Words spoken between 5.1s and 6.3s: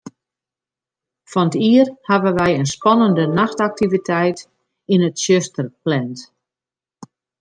tsjuster pland.